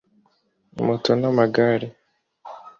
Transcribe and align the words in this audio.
moto 0.85 1.09
n’amagare 1.19 1.87